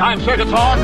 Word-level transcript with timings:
time, 0.00 0.18
sir, 0.22 0.34
to 0.34 0.44
talk. 0.46 0.78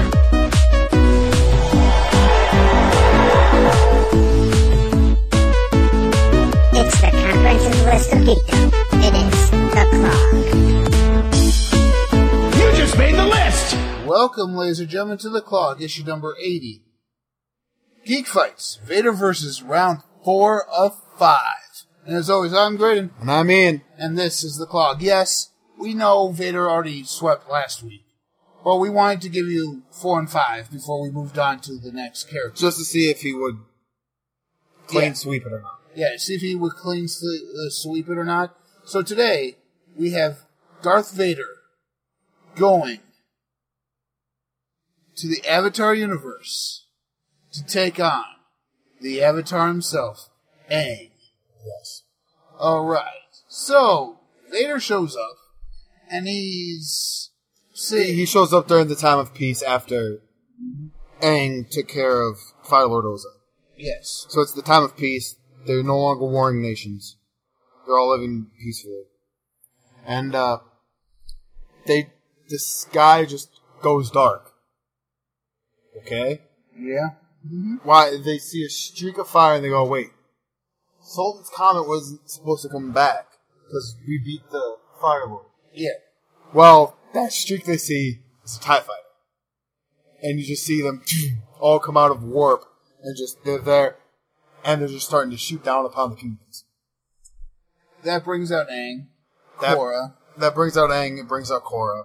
It's 6.79 7.01
the 7.01 7.11
comprehensive 7.11 7.85
list 7.87 8.13
of 8.13 8.19
geekdom. 8.21 8.73
It 9.03 9.15
is 9.15 9.51
the 9.51 9.85
clog. 9.91 10.33
You 12.57 12.67
just 12.77 12.97
made 12.99 13.15
the 13.15 13.27
list! 13.27 13.77
Welcome, 14.07 14.55
ladies 14.55 14.81
and 14.81 14.89
gentlemen, 14.89 15.19
to 15.19 15.31
the 15.31 15.41
Clog, 15.41 15.83
issue 15.83 16.05
number 16.05 16.37
80. 16.41 16.83
Geek 18.05 18.27
Fights, 18.27 18.79
Vader 18.85 19.13
versus 19.13 19.63
round 19.63 20.03
four 20.25 20.65
of 20.69 21.01
five. 21.19 21.87
And 22.05 22.15
as 22.17 22.29
always, 22.31 22.53
I'm 22.55 22.77
Graydon, 22.77 23.11
And 23.21 23.31
I'm 23.31 23.51
Ian. 23.51 23.83
and 23.99 24.17
this 24.19 24.45
is 24.45 24.57
the 24.59 24.67
Clog. 24.67 25.03
Yes, 25.03 25.51
we 25.81 25.95
know 25.95 26.29
Vader 26.33 26.71
already 26.71 27.03
swept 27.05 27.51
last 27.51 27.83
week, 27.83 28.05
but 28.67 28.79
we 28.79 28.91
wanted 28.91 29.21
to 29.21 29.29
give 29.29 29.47
you 29.47 29.85
four 29.93 30.19
and 30.19 30.29
five 30.29 30.73
before 30.73 31.01
we 31.01 31.09
moved 31.09 31.39
on 31.39 31.61
to 31.61 31.79
the 31.79 31.93
next 31.93 32.29
character. 32.29 32.59
Just 32.63 32.79
to 32.79 32.85
see 32.85 33.09
if 33.09 33.21
he 33.21 33.33
would 33.33 33.59
clean 34.89 35.05
Yeah. 35.05 35.13
sweep 35.13 35.47
it 35.47 35.53
or 35.53 35.61
not. 35.61 35.79
Yeah, 35.95 36.17
see 36.17 36.35
if 36.35 36.41
he 36.41 36.57
would 36.57 36.73
clean 36.73 37.05
uh, 37.05 37.71
sweep 37.71 38.09
it 38.09 38.19
or 38.19 38.25
not. 38.25 38.59
So 38.85 39.03
today, 39.03 39.59
we 39.97 40.11
have 40.15 40.47
Darth 40.83 41.13
Vader 41.13 41.47
going 42.57 42.99
to 45.15 45.29
the 45.29 45.47
Avatar 45.49 45.95
universe 45.95 46.89
to 47.53 47.65
take 47.65 48.01
on 48.01 48.25
the 49.01 49.23
Avatar 49.23 49.69
himself, 49.69 50.29
Aang. 50.69 51.13
Yes. 51.65 52.03
Alright. 52.59 53.45
So, 53.47 54.19
Vader 54.51 54.81
shows 54.81 55.15
up, 55.15 55.37
and 56.11 56.27
he's. 56.27 57.31
See, 57.77 58.15
he 58.15 58.25
shows 58.25 58.55
up 58.55 58.69
during 58.69 58.89
the 58.89 58.97
time 58.97 59.19
of 59.19 59.35
peace 59.35 59.63
after 59.63 60.23
Aang 61.21 61.69
took 61.69 61.89
care 61.89 62.23
of 62.23 62.39
Fire 62.65 62.87
Lord 62.87 63.05
Ozai. 63.05 63.37
yes. 63.77 64.25
So 64.31 64.41
it's 64.41 64.55
the 64.55 64.63
time 64.63 64.83
of 64.83 64.97
peace. 64.97 65.37
They're 65.67 65.83
no 65.83 65.99
longer 65.99 66.25
warring 66.25 66.63
nations. 66.63 67.19
They're 67.87 67.99
all 67.99 68.13
living 68.13 68.47
peacefully. 68.59 69.03
And, 70.07 70.35
uh, 70.35 70.61
they, 71.87 72.15
the 72.49 72.59
sky 72.59 73.27
just 73.27 73.61
goes 73.83 74.11
dark. 74.11 74.53
Okay? 75.99 76.41
Yeah. 76.75 77.11
Why, 77.83 78.17
they 78.25 78.39
see 78.39 78.65
a 78.65 78.71
streak 78.71 79.19
of 79.19 79.29
fire 79.29 79.57
and 79.57 79.65
they 79.65 79.69
go, 79.69 79.85
wait, 79.85 80.13
Sozin's 81.03 81.51
Comet 81.55 81.87
wasn't 81.87 82.31
supposed 82.31 82.63
to 82.63 82.71
come 82.71 82.93
back 82.93 83.27
because 83.67 83.97
we 84.09 84.19
beat 84.25 84.49
the 84.51 84.77
Fire 84.99 85.27
Lord. 85.29 85.45
Yeah. 85.75 85.91
Well, 86.53 86.97
that 87.15 87.33
streak 87.33 87.65
they 87.65 87.77
see 87.77 88.21
is 88.45 88.57
a 88.57 88.61
TIE 88.61 88.81
fighter. 88.81 88.93
And 90.23 90.39
you 90.41 90.47
just 90.47 90.65
see 90.65 90.83
them 90.83 91.03
all 91.61 91.79
come 91.79 91.97
out 91.97 92.11
of 92.11 92.23
warp 92.23 92.65
and 93.03 93.17
just, 93.17 93.45
they're 93.45 93.59
there 93.59 93.97
and 94.65 94.81
they're 94.81 94.89
just 94.89 95.07
starting 95.07 95.31
to 95.31 95.37
shoot 95.37 95.63
down 95.63 95.85
upon 95.85 96.11
the 96.11 96.17
kingdoms. 96.17 96.65
That 98.03 98.25
brings 98.25 98.51
out 98.53 98.69
Aang, 98.69 99.07
That- 99.61 99.77
Korra. 99.77 100.15
That 100.39 100.55
brings 100.55 100.77
out 100.77 100.91
Aang, 100.91 101.19
it 101.19 101.27
brings 101.29 101.51
out 101.51 101.65
Korra, 101.65 102.05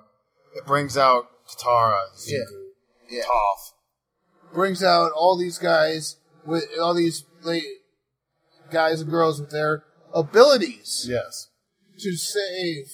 it 0.55 0.65
brings 0.65 0.95
out 0.97 1.27
Katara, 1.49 1.99
Zuko, 2.15 2.29
Yeah. 3.09 3.17
Yeah. 3.17 3.23
Toph. 3.23 4.53
brings 4.53 4.81
out 4.81 5.11
all 5.11 5.37
these 5.37 5.57
guys 5.57 6.15
with 6.45 6.63
all 6.81 6.93
these 6.93 7.25
like, 7.43 7.63
guys 8.71 9.01
and 9.01 9.09
girls 9.09 9.41
with 9.41 9.49
their 9.51 9.83
abilities 10.13 11.05
Yes. 11.09 11.49
to 11.99 12.15
save 12.15 12.85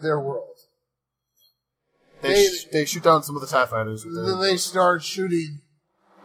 their 0.00 0.18
world. 0.18 0.56
They, 2.40 2.48
They- 2.48 2.56
sh- 2.56 2.66
they 2.72 2.84
shoot 2.84 3.02
down 3.02 3.22
some 3.22 3.36
of 3.36 3.40
the 3.42 3.48
TIE 3.48 3.66
fighters. 3.66 4.04
with 4.04 4.14
Then 4.14 4.40
they 4.40 4.56
start 4.56 5.02
shooting. 5.02 5.60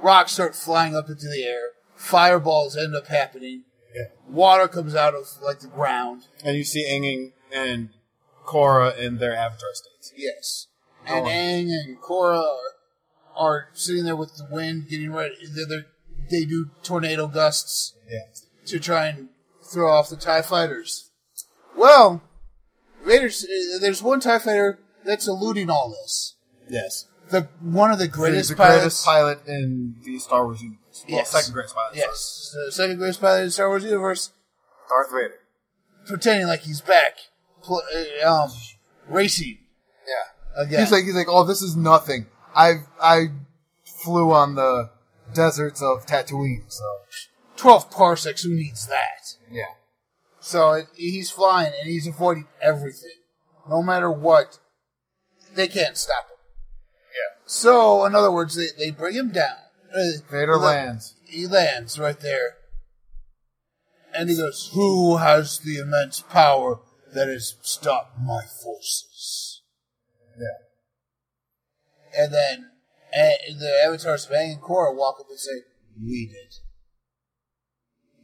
Rocks 0.01 0.33
start 0.33 0.55
flying 0.55 0.95
up 0.95 1.07
into 1.09 1.27
the 1.27 1.43
air. 1.43 1.69
Fireballs 1.95 2.75
end 2.75 2.95
up 2.95 3.07
happening. 3.07 3.63
Yeah. 3.95 4.07
Water 4.27 4.67
comes 4.67 4.93
out 4.95 5.15
of 5.15 5.25
like 5.41 5.59
the 5.59 5.67
ground. 5.67 6.23
And 6.43 6.57
you 6.57 6.63
see 6.63 6.85
Aang 6.89 7.31
and 7.57 7.89
Korra 8.45 8.97
in 8.97 9.17
their 9.17 9.33
avatar 9.35 9.69
states. 9.73 10.11
Yes. 10.17 10.67
And 11.07 11.25
Oh. 11.25 11.29
Aang 11.29 11.69
and 11.71 11.97
Korra 12.01 12.39
are, 12.43 12.57
are 13.35 13.67
sitting 13.73 14.03
there 14.03 14.15
with 14.15 14.35
the 14.35 14.47
wind, 14.51 14.89
getting 14.89 15.13
ready. 15.13 15.35
They're, 15.53 15.65
they're, 15.67 15.85
they 16.29 16.45
do 16.45 16.71
tornado 16.83 17.27
gusts. 17.27 17.93
Yeah. 18.09 18.19
to 18.67 18.79
try 18.79 19.07
and 19.07 19.29
throw 19.71 19.89
off 19.91 20.09
the 20.09 20.15
TIE 20.17 20.41
fighters. 20.43 21.09
Well, 21.75 22.21
Raiders, 23.03 23.43
uh, 23.45 23.79
there's 23.79 24.01
one 24.03 24.19
TIE 24.19 24.39
fighter 24.39 24.79
that's 25.05 25.27
eluding 25.27 25.69
all 25.69 25.89
this. 25.89 26.35
Yes. 26.69 27.05
The 27.29 27.47
one 27.61 27.91
of 27.91 27.99
the 27.99 28.07
greatest 28.07 28.49
the 28.51 28.55
pilots. 28.55 28.77
greatest 28.81 29.05
pilot 29.05 29.39
in 29.47 29.95
the 30.03 30.19
Star 30.19 30.45
Wars 30.45 30.61
universe. 30.61 31.05
Well, 31.07 31.17
Yes. 31.17 31.31
second 31.31 31.53
greatest 31.53 31.75
pilot. 31.75 31.95
yes, 31.95 32.55
the 32.65 32.71
second 32.71 32.97
greatest 32.97 33.19
pilot 33.21 33.43
in 33.43 33.51
Star 33.51 33.67
Wars 33.69 33.83
universe. 33.83 34.31
Darth 34.89 35.11
Vader. 35.11 35.39
pretending 36.07 36.47
like 36.47 36.59
he's 36.61 36.81
back, 36.81 37.13
pl- 37.63 37.81
uh, 38.23 38.29
um, 38.43 38.51
racing 39.07 39.57
Yeah. 40.07 40.63
again. 40.63 40.79
He's 40.81 40.91
like, 40.91 41.03
he's 41.05 41.15
like, 41.15 41.25
oh, 41.27 41.43
this 41.43 41.61
is 41.63 41.75
nothing. 41.75 42.27
I 42.55 42.81
I 43.01 43.27
flew 43.83 44.31
on 44.31 44.53
the 44.55 44.91
deserts 45.33 45.81
of 45.81 46.05
Tatooine, 46.05 46.63
so 46.71 46.83
twelve 47.57 47.89
parsecs. 47.89 48.43
Who 48.43 48.53
needs 48.53 48.85
that? 48.87 49.35
yeah. 49.49 49.63
So 50.39 50.73
it, 50.73 50.87
he's 50.95 51.31
flying 51.31 51.73
and 51.79 51.89
he's 51.89 52.05
avoiding 52.05 52.47
everything, 52.61 53.17
no 53.67 53.81
matter 53.81 54.11
what. 54.11 54.59
They 55.55 55.67
can't 55.67 55.97
stop 55.97 56.25
him. 56.25 56.37
Yeah. 57.11 57.43
So, 57.45 58.05
in 58.05 58.15
other 58.15 58.31
words, 58.31 58.55
they, 58.55 58.67
they 58.77 58.91
bring 58.91 59.15
him 59.15 59.31
down. 59.31 59.57
Uh, 59.95 60.19
Vader 60.29 60.57
lands. 60.57 61.15
He 61.25 61.47
lands 61.47 61.97
right 61.97 62.19
there. 62.19 62.57
And 64.13 64.29
he 64.29 64.37
goes, 64.37 64.71
Who 64.73 65.17
has 65.17 65.59
the 65.59 65.77
immense 65.77 66.21
power 66.21 66.79
that 67.13 67.27
has 67.27 67.55
stopped 67.61 68.19
my 68.19 68.41
forces? 68.43 69.61
Yeah. 70.37 72.23
And 72.23 72.33
then 72.33 72.71
and 73.15 73.61
the 73.61 73.71
avatars 73.85 74.25
of 74.25 74.31
Aang 74.31 74.53
and 74.53 74.61
Korra 74.61 74.93
walk 74.93 75.21
up 75.21 75.27
and 75.29 75.39
say, 75.39 75.63
We 75.97 76.27
did. 76.27 76.55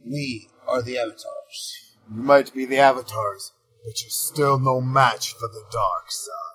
We 0.04 0.48
are 0.66 0.82
the 0.82 0.98
avatars. 0.98 1.96
You 2.10 2.22
might 2.22 2.52
be 2.52 2.66
the 2.66 2.78
avatars, 2.78 3.52
but 3.84 4.02
you're 4.02 4.10
still 4.10 4.58
no 4.58 4.82
match 4.82 5.32
for 5.32 5.48
the 5.48 5.64
dark 5.72 6.10
side. 6.10 6.51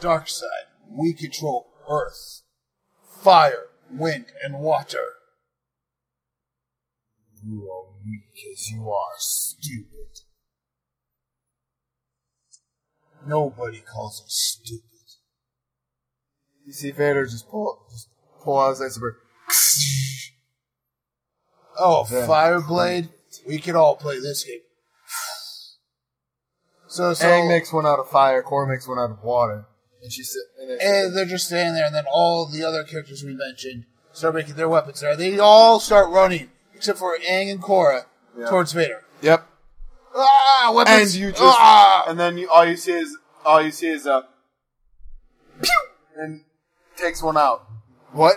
Dark 0.00 0.28
side. 0.28 0.48
We 0.90 1.12
control 1.12 1.68
earth, 1.88 2.42
fire, 3.22 3.66
wind, 3.90 4.26
and 4.42 4.60
water. 4.60 5.04
You 7.42 7.70
are 7.70 7.92
weak 8.04 8.52
as 8.52 8.70
you 8.70 8.90
are 8.90 9.14
stupid. 9.18 10.20
Nobody 13.26 13.80
calls 13.80 14.22
us 14.24 14.58
stupid. 14.62 14.82
You 16.64 16.72
see 16.72 16.90
Vader 16.90 17.26
just 17.26 17.48
pull, 17.48 17.86
just 17.90 18.08
pull 18.42 18.58
out 18.58 18.70
his 18.70 18.80
lightsaber. 18.80 19.12
Oh. 21.78 22.06
Fireblade. 22.08 23.08
We 23.46 23.58
can 23.58 23.76
all 23.76 23.96
play 23.96 24.18
this 24.18 24.44
game. 24.44 24.60
So, 26.88 27.12
so 27.12 27.26
Aang 27.26 27.48
makes 27.48 27.72
one 27.72 27.86
out 27.86 27.98
of 27.98 28.08
fire, 28.08 28.42
Korra 28.42 28.68
makes 28.68 28.88
one 28.88 28.98
out 28.98 29.10
of 29.10 29.22
water, 29.22 29.66
and 30.06 30.12
she. 30.12 30.22
And 30.60 30.70
it, 30.70 30.80
and 30.80 31.16
they're 31.16 31.24
just 31.26 31.48
standing 31.48 31.74
there, 31.74 31.86
and 31.86 31.94
then 31.94 32.04
all 32.08 32.46
the 32.46 32.62
other 32.62 32.84
characters 32.84 33.24
we 33.24 33.34
mentioned 33.34 33.86
start 34.12 34.36
making 34.36 34.54
their 34.54 34.68
weapons 34.68 35.00
there. 35.00 35.16
They 35.16 35.38
all 35.40 35.80
start 35.80 36.10
running, 36.10 36.50
except 36.74 36.98
for 37.00 37.18
Aang 37.18 37.50
and 37.50 37.60
Korra, 37.60 38.04
Yeah. 38.38 38.48
towards 38.48 38.72
Vader. 38.72 39.02
yep. 39.20 39.46
Ah, 40.14 40.68
And 40.68 40.76
weapons! 40.76 41.16
you 41.16 41.30
just, 41.30 41.42
ah! 41.42 42.04
and 42.08 42.18
then 42.18 42.38
you, 42.38 42.48
all 42.48 42.64
you 42.64 42.76
see 42.76 42.92
is, 42.92 43.18
all 43.44 43.60
you 43.60 43.70
see 43.72 43.88
is 43.88 44.06
a, 44.06 44.24
pew, 45.60 45.70
and 46.16 46.44
takes 46.96 47.20
one 47.22 47.36
out. 47.36 47.66
What? 48.12 48.36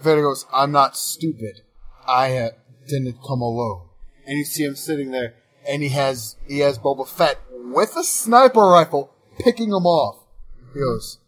Vader 0.00 0.22
goes, 0.22 0.46
I'm 0.52 0.72
not 0.72 0.96
stupid. 0.96 1.62
I 2.06 2.36
uh, 2.38 2.50
didn't 2.88 3.18
come 3.26 3.42
alone. 3.42 3.88
And 4.26 4.38
you 4.38 4.44
see 4.44 4.64
him 4.64 4.76
sitting 4.76 5.10
there, 5.10 5.34
and 5.68 5.82
he 5.82 5.88
has, 5.90 6.36
he 6.46 6.60
has 6.60 6.78
Boba 6.78 7.06
Fett 7.06 7.38
with 7.52 7.96
a 7.96 8.04
sniper 8.04 8.60
rifle 8.62 9.12
picking 9.38 9.68
him 9.68 9.84
off. 9.86 10.19
He 10.72 10.80
goes, 10.80 11.18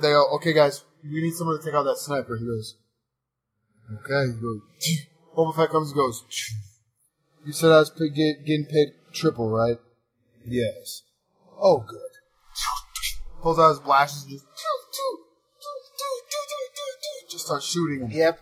they 0.00 0.08
go, 0.08 0.28
okay 0.36 0.52
guys, 0.52 0.84
we 1.02 1.22
need 1.22 1.34
someone 1.34 1.58
to 1.58 1.64
take 1.64 1.74
out 1.74 1.84
that 1.84 1.98
sniper. 1.98 2.36
He 2.36 2.44
goes, 2.44 2.76
okay. 3.92 4.32
He 4.32 4.40
goes, 4.40 4.60
Boba 5.36 5.54
Fett 5.54 5.70
comes 5.70 5.90
and 5.90 5.96
goes, 5.96 6.24
you 7.46 7.52
said 7.52 7.72
I 7.72 7.78
was 7.80 7.90
pay- 7.90 8.10
get, 8.10 8.44
getting 8.44 8.66
paid 8.66 8.88
triple, 9.12 9.50
right? 9.50 9.78
Yes. 10.44 11.02
Oh, 11.58 11.84
good. 11.86 12.00
Pulls 13.42 13.58
out 13.58 13.70
his 13.70 13.80
blasters 13.80 14.24
and 14.24 14.32
just 14.32 14.46
just 17.30 17.46
starts 17.46 17.66
shooting 17.66 18.08
him. 18.08 18.10
Yep. 18.10 18.40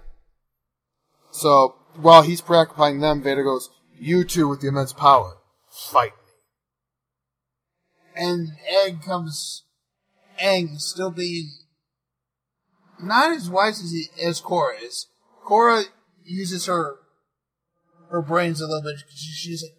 So 1.30 1.74
while 1.96 2.22
he's 2.22 2.40
preoccupying 2.40 3.00
them, 3.00 3.22
Vader 3.22 3.42
goes, 3.42 3.70
"You 3.98 4.24
two 4.24 4.48
with 4.48 4.60
the 4.60 4.68
immense 4.68 4.92
power, 4.92 5.38
fight 5.68 6.12
me." 6.12 6.32
And 8.22 8.52
Aang 8.70 9.02
comes. 9.02 9.63
Aang 10.42 10.80
still 10.80 11.10
being 11.10 11.50
not 13.00 13.32
as 13.32 13.50
wise 13.50 13.82
as 13.82 13.90
he, 13.90 14.06
as 14.22 14.40
Korra 14.40 14.82
is. 14.82 15.08
Korra 15.46 15.84
uses 16.24 16.66
her 16.66 16.96
her 18.10 18.22
brains 18.22 18.60
a 18.60 18.66
little 18.66 18.82
bit. 18.82 19.00
She, 19.14 19.32
she's 19.32 19.62
like, 19.62 19.72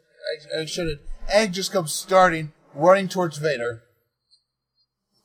I, 0.57 0.61
I 0.61 0.65
should 0.65 0.87
have. 0.87 0.99
Aang 1.29 1.51
just 1.51 1.71
comes 1.71 1.93
starting, 1.93 2.51
running 2.73 3.07
towards 3.07 3.37
Vader. 3.37 3.83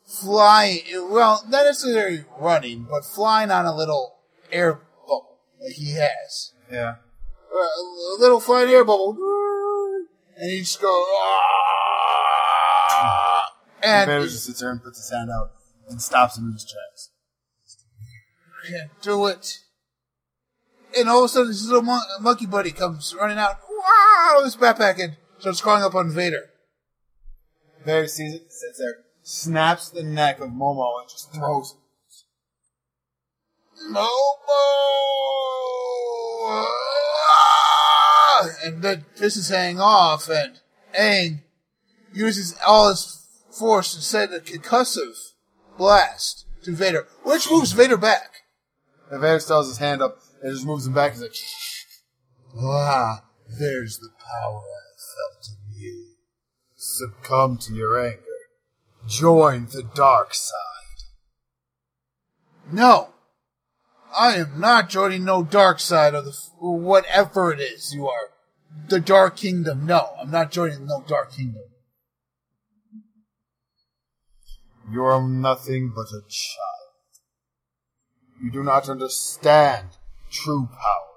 Flying, 0.07 0.83
well, 1.11 1.45
not 1.49 1.65
necessarily 1.65 2.25
running, 2.39 2.87
but 2.91 3.05
flying 3.05 3.51
on 3.51 3.65
a 3.65 3.75
little 3.75 4.17
air 4.51 4.81
bubble 5.07 5.39
like 5.63 5.75
he 5.75 5.93
has. 5.93 6.53
Yeah. 6.71 6.97
Uh, 7.53 7.59
a 7.59 8.17
little 8.19 8.41
flying 8.41 8.71
air 8.71 8.85
bubble. 8.85 9.17
And 10.37 10.51
he 10.51 10.61
just 10.61 10.81
goes, 10.81 11.05
"Ah!" 12.93 13.30
And 13.83 14.09
Vader 14.09 14.25
just 14.25 14.47
sits 14.47 14.61
there 14.61 14.71
and 14.71 14.83
puts 14.83 14.99
his 14.99 15.11
hand 15.11 15.31
out 15.31 15.53
and 15.89 16.01
stops 16.01 16.39
him 16.39 16.47
in 16.47 16.53
his 16.53 16.65
tracks. 16.65 17.11
can't 18.69 18.91
do 19.03 19.27
it. 19.27 19.59
And 20.97 21.09
all 21.09 21.21
of 21.21 21.25
a 21.27 21.29
sudden, 21.29 21.49
this 21.49 21.67
little 21.67 21.83
mon- 21.83 22.01
monkey 22.21 22.47
buddy 22.47 22.73
comes 22.73 23.15
running 23.19 23.39
out. 23.39 23.59
Wow! 23.71 24.41
His 24.45 24.57
backpack 24.57 25.03
and 25.03 25.17
starts 25.39 25.61
crawling 25.61 25.85
up 25.85 25.95
on 25.95 26.11
Vader. 26.11 26.51
Vader 27.85 28.09
sees 28.09 28.35
it, 28.35 28.53
sits 28.53 28.79
there, 28.79 28.97
snaps 29.23 29.91
the 29.91 30.03
neck 30.03 30.41
of 30.41 30.51
Momo 30.51 31.01
and 31.01 31.09
just 31.09 31.33
throws 31.33 31.73
it. 31.73 31.79
Momo! 33.93 34.11
Ah! 36.43 38.49
And 38.65 38.83
then 38.83 39.05
pisses 39.17 39.51
Aang 39.51 39.81
off, 39.81 40.29
and 40.29 40.61
Aang 40.99 41.41
uses 42.13 42.57
all 42.67 42.91
his 42.91 43.20
force 43.51 43.95
and 43.95 44.03
send 44.03 44.33
a 44.33 44.41
concussive 44.41 45.15
blast 45.77 46.47
to 46.65 46.73
Vader, 46.73 47.07
which 47.23 47.51
moves 47.51 47.73
Vader 47.73 47.97
back. 47.97 48.43
And 49.11 49.21
Vader 49.21 49.41
still 49.41 49.59
has 49.59 49.69
his 49.69 49.79
hand 49.79 50.03
up 50.03 50.19
and 50.43 50.53
just 50.53 50.67
moves 50.67 50.87
him 50.87 50.95
back. 50.95 51.13
He's 51.13 51.23
like, 51.23 51.35
Ah, 52.59 53.25
there's 53.59 53.99
the 53.99 54.11
power 54.19 54.61
I 54.61 54.91
felt 55.17 55.49
in 55.51 55.81
you. 55.81 56.07
succumb 56.77 57.59
to 57.59 57.75
your 57.75 57.99
anger. 58.05 58.23
Join 59.07 59.67
the 59.67 59.83
dark 59.95 60.35
side. 60.35 60.57
No, 62.73 63.11
I 64.17 64.37
am 64.37 64.61
not 64.61 64.89
joining 64.89 65.25
no 65.25 65.43
dark 65.43 65.81
side 65.81 66.15
of 66.15 66.25
the 66.25 66.31
f- 66.31 66.51
whatever 66.59 67.53
it 67.53 67.61
is 67.61 67.93
you 67.95 68.09
are. 68.09 68.31
The 68.89 69.01
Dark 69.01 69.37
Kingdom. 69.37 69.87
No, 69.87 70.11
I'm 70.21 70.31
not 70.31 70.53
joining 70.53 70.87
no 70.87 71.03
Dark 71.07 71.33
Kingdom. 71.33 71.63
You 74.91 75.05
are 75.05 75.23
nothing 75.23 75.93
but 75.95 76.09
a 76.09 76.23
child. 76.29 76.91
You 78.43 78.51
do 78.51 78.65
not 78.65 78.89
understand 78.89 79.91
true 80.31 80.69
power. 80.73 81.11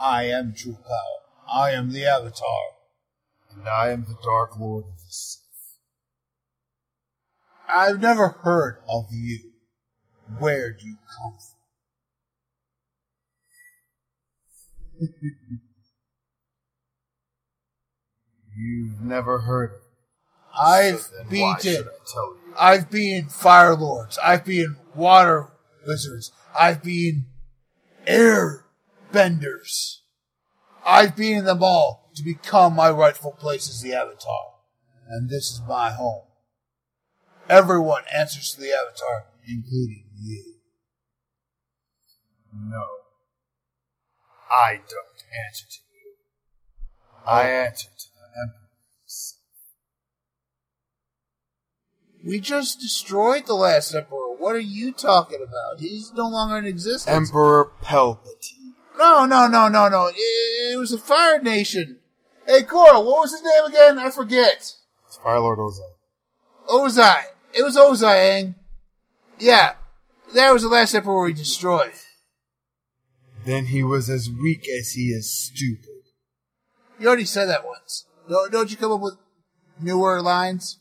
I 0.00 0.24
am 0.24 0.52
true 0.52 0.78
power. 0.82 1.20
I 1.52 1.70
am 1.70 1.92
the 1.92 2.04
Avatar. 2.04 2.64
And 3.54 3.68
I 3.68 3.90
am 3.90 4.06
the 4.08 4.16
Dark 4.24 4.58
Lord 4.58 4.86
of 4.86 4.96
the 4.96 5.10
Sith. 5.10 5.42
I've 7.68 8.00
never 8.00 8.28
heard 8.28 8.78
of 8.88 9.04
you. 9.12 9.52
Where 10.38 10.72
do 10.72 10.86
you 10.86 10.96
come 11.16 11.36
from? 14.98 15.08
You've 18.56 19.00
never 19.00 19.38
heard. 19.40 19.81
I've 20.58 21.00
So 21.00 21.16
then 21.18 21.28
beaten. 21.28 21.48
I 21.48 22.10
tell 22.12 22.36
you? 22.36 22.54
I've 22.58 22.90
been 22.90 23.28
fire 23.28 23.74
lords. 23.74 24.18
I've 24.18 24.44
been 24.44 24.76
water 24.94 25.48
wizards. 25.86 26.32
I've 26.58 26.82
been 26.82 27.26
air 28.06 28.66
benders. 29.10 30.02
I've 30.84 31.16
been 31.16 31.44
them 31.44 31.62
all 31.62 32.10
to 32.16 32.22
become 32.22 32.74
my 32.74 32.90
rightful 32.90 33.32
place 33.32 33.68
as 33.68 33.80
the 33.80 33.94
Avatar. 33.94 34.54
And 35.08 35.30
this 35.30 35.50
is 35.50 35.62
my 35.66 35.90
home. 35.90 36.24
Everyone 37.48 38.02
answers 38.14 38.52
to 38.54 38.60
the 38.60 38.72
Avatar, 38.72 39.26
including 39.46 40.04
you. 40.18 40.54
No. 42.54 42.84
I 44.50 44.74
don't 44.74 45.24
answer 45.46 45.66
to 45.66 45.78
you. 45.92 46.14
I 47.26 47.42
oh. 47.42 47.46
answer 47.46 47.88
to 47.88 48.06
the 48.14 48.40
Emperor. 48.40 48.61
We 52.24 52.38
just 52.38 52.80
destroyed 52.80 53.46
the 53.46 53.54
last 53.54 53.94
Emperor. 53.94 54.34
What 54.38 54.54
are 54.54 54.60
you 54.60 54.92
talking 54.92 55.40
about? 55.42 55.80
He's 55.80 56.12
no 56.12 56.28
longer 56.28 56.58
in 56.58 56.66
existence. 56.66 57.06
Emperor 57.06 57.72
Palpatine. 57.82 58.74
no, 58.98 59.24
no, 59.26 59.48
no, 59.48 59.68
no, 59.68 59.88
no. 59.88 60.06
It, 60.06 60.14
it 60.16 60.78
was 60.78 60.92
a 60.92 60.98
Fire 60.98 61.40
Nation. 61.40 61.98
Hey, 62.46 62.62
Korra, 62.62 63.04
what 63.04 63.20
was 63.20 63.32
his 63.32 63.42
name 63.42 63.64
again? 63.68 63.98
I 63.98 64.10
forget. 64.10 64.74
It's 65.06 65.16
Fire 65.22 65.40
Lord 65.40 65.58
Ozai. 65.58 65.90
Ozai. 66.68 67.22
It 67.54 67.62
was 67.62 67.76
Ozai, 67.76 68.16
Aang. 68.16 68.54
Yeah. 69.38 69.74
That 70.34 70.52
was 70.52 70.62
the 70.62 70.68
last 70.68 70.94
emperor 70.94 71.24
we 71.24 71.32
destroyed. 71.32 71.92
Then 73.44 73.66
he 73.66 73.82
was 73.82 74.08
as 74.08 74.30
weak 74.30 74.66
as 74.80 74.92
he 74.92 75.08
is 75.08 75.32
stupid. 75.32 75.88
You 76.98 77.08
already 77.08 77.24
said 77.24 77.46
that 77.46 77.66
once. 77.66 78.06
Don't, 78.28 78.52
don't 78.52 78.70
you 78.70 78.76
come 78.76 78.92
up 78.92 79.00
with 79.00 79.16
newer 79.80 80.22
lines? 80.22 80.78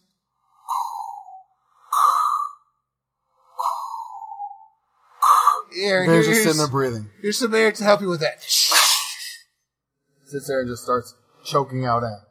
Here, 5.73 6.05
Vader's 6.05 6.27
just 6.27 6.43
sitting 6.43 6.57
there 6.57 6.67
breathing. 6.67 7.09
here's 7.21 7.39
some 7.39 7.55
air 7.55 7.71
to 7.71 7.83
help 7.83 8.01
you 8.01 8.09
with 8.09 8.19
that. 8.19 8.41
Sits 8.41 10.47
there 10.47 10.61
and 10.61 10.69
just 10.69 10.83
starts 10.83 11.15
choking 11.45 11.85
out 11.85 12.03
air. 12.03 12.23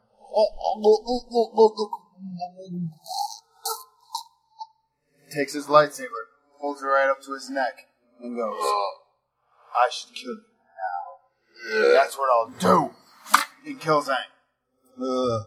Takes 5.33 5.53
his 5.53 5.67
lightsaber, 5.67 6.07
holds 6.59 6.81
it 6.81 6.85
right 6.85 7.09
up 7.09 7.21
to 7.23 7.33
his 7.33 7.49
neck, 7.49 7.87
and 8.19 8.37
goes, 8.37 8.53
I 8.53 9.89
should 9.91 10.13
kill 10.13 10.31
you 10.31 10.41
now. 11.73 11.93
That's 11.93 12.17
what 12.17 12.29
I'll 12.29 12.49
do. 12.59 12.93
He 13.63 13.75
kills 13.75 14.09
Aang. 14.09 14.25
Ugh. 15.01 15.45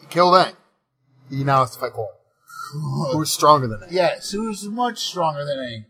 He 0.00 0.06
killed 0.06 0.34
Aang. 0.34 0.54
He 1.28 1.44
now 1.44 1.60
has 1.60 1.72
to 1.72 1.80
fight 1.80 1.92
Korra. 1.92 3.12
Who's 3.12 3.30
stronger 3.30 3.66
than 3.66 3.80
Aang? 3.80 3.88
Yes, 3.90 4.30
who's 4.30 4.64
much 4.64 4.98
stronger 4.98 5.44
than 5.44 5.58
Aang. 5.58 5.84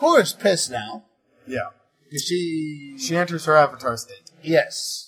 Korra's 0.00 0.32
pissed 0.32 0.70
now. 0.70 1.04
Yeah. 1.46 1.68
She, 2.16 2.96
She 2.98 3.16
enters 3.16 3.44
her 3.44 3.56
avatar 3.56 3.96
state. 3.96 4.30
yes. 4.42 5.06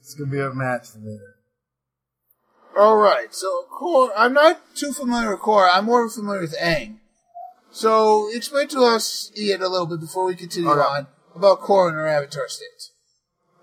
It's 0.00 0.14
gonna 0.14 0.30
be 0.30 0.40
a 0.40 0.54
match 0.54 0.88
for 0.88 0.98
Vader. 1.00 1.34
All 2.78 2.96
right, 2.96 3.34
so 3.34 3.64
Korra, 3.70 4.10
I'm 4.16 4.32
not 4.32 4.74
too 4.74 4.92
familiar 4.92 5.30
with 5.32 5.40
Korra. 5.40 5.68
I'm 5.72 5.84
more 5.84 6.08
familiar 6.08 6.40
with 6.40 6.56
Aang. 6.58 6.98
So 7.70 8.30
explain 8.32 8.68
to 8.68 8.80
us, 8.80 9.30
Ian, 9.36 9.62
a 9.62 9.68
little 9.68 9.86
bit 9.86 10.00
before 10.00 10.24
we 10.24 10.34
continue 10.34 10.70
on 10.70 11.08
about 11.34 11.60
Korra 11.60 11.88
and 11.88 11.96
her 11.96 12.06
avatar 12.06 12.48
state. 12.48 12.92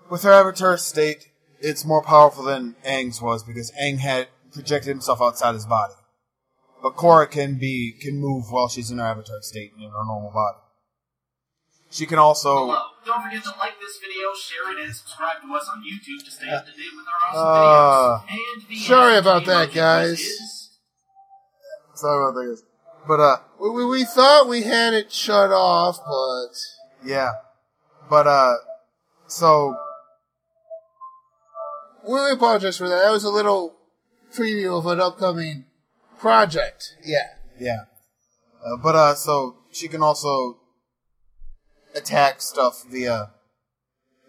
With 0.08 0.22
her 0.22 0.30
avatar 0.32 0.76
state, 0.78 1.30
it's 1.60 1.84
more 1.84 2.02
powerful 2.02 2.44
than 2.44 2.76
Aang's 2.86 3.20
was 3.20 3.42
because 3.42 3.72
Aang 3.82 3.98
had 3.98 4.28
projected 4.52 4.90
himself 4.90 5.20
outside 5.20 5.54
his 5.54 5.66
body. 5.66 5.94
But 6.82 6.94
Korra 6.96 7.30
can 7.30 7.58
be 7.58 7.92
can 8.00 8.18
move 8.18 8.50
while 8.50 8.68
she's 8.68 8.90
in 8.90 8.98
her 8.98 9.04
avatar 9.06 9.40
state 9.42 9.72
and 9.74 9.82
in 9.82 9.90
her 9.90 10.04
normal 10.04 10.30
body. 10.30 10.58
She 11.90 12.04
can 12.06 12.18
also 12.18 12.66
Hello. 12.66 12.82
Don't 13.06 13.22
forget 13.22 13.42
to 13.44 13.50
like 13.58 13.78
this 13.80 13.98
video, 14.00 14.26
share 14.34 14.72
it, 14.76 14.84
and 14.84 14.94
subscribe 14.94 15.40
to 15.42 15.54
us 15.54 15.68
on 15.72 15.82
YouTube 15.82 16.24
to 16.24 16.30
stay 16.30 16.48
up 16.50 16.64
to 16.66 16.72
date 16.72 16.90
with 16.96 17.06
our 17.06 17.36
awesome 17.38 18.26
Uh, 18.26 18.26
videos. 18.26 18.68
And 18.70 18.78
sorry 18.80 19.16
about 19.18 19.46
that, 19.46 19.72
guys. 19.72 20.20
is- 20.20 20.70
sorry 21.94 22.22
about 22.28 22.34
that, 22.40 22.46
guys. 22.48 22.62
But 23.08 23.20
uh 23.20 23.36
We, 23.60 23.70
we, 23.70 23.84
we 23.86 24.04
thought 24.04 24.48
we 24.48 24.62
had 24.62 24.92
it 24.94 25.12
shut 25.12 25.50
off, 25.52 25.98
but 26.04 26.56
yeah. 27.08 27.30
But 28.10 28.26
uh 28.26 28.54
so 29.28 29.76
we 32.08 32.30
apologize 32.32 32.76
for 32.76 32.88
that. 32.88 33.02
That 33.04 33.10
was 33.12 33.24
a 33.24 33.30
little 33.30 33.74
preview 34.36 34.76
of 34.78 34.86
an 34.86 35.00
upcoming 35.00 35.64
project. 36.26 36.96
Yeah. 37.04 37.18
yeah. 37.60 37.84
Uh, 38.64 38.76
but 38.82 38.96
uh 38.96 39.14
so 39.14 39.58
she 39.70 39.86
can 39.86 40.02
also 40.02 40.58
attack 41.94 42.42
stuff 42.42 42.84
via 42.90 43.30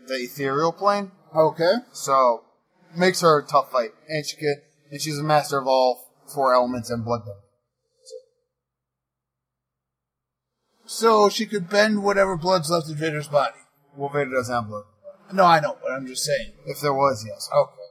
the 0.07 0.15
ethereal 0.15 0.71
plane. 0.71 1.11
Okay. 1.35 1.73
So 1.93 2.43
makes 2.95 3.21
her 3.21 3.39
a 3.39 3.45
tough 3.45 3.71
fight, 3.71 3.91
and 4.07 4.25
she 4.25 4.37
can, 4.37 4.55
and 4.91 5.01
she's 5.01 5.17
a 5.17 5.23
master 5.23 5.57
of 5.57 5.67
all 5.67 6.13
four 6.33 6.53
elements 6.53 6.89
and 6.89 7.03
blood. 7.03 7.21
bending. 7.21 7.41
So 10.85 11.29
she 11.29 11.45
could 11.45 11.69
bend 11.69 12.03
whatever 12.03 12.37
blood's 12.37 12.69
left 12.69 12.87
in 12.89 12.95
Vader's 12.95 13.27
body. 13.27 13.57
Well, 13.95 14.09
Vader 14.09 14.31
doesn't 14.31 14.53
have 14.53 14.67
blood. 14.67 14.85
No, 15.33 15.43
I 15.43 15.59
know, 15.59 15.77
but 15.81 15.91
I'm 15.91 16.07
just 16.07 16.23
saying. 16.23 16.53
If 16.65 16.79
there 16.79 16.93
was, 16.93 17.25
yes. 17.27 17.49
Okay. 17.53 17.86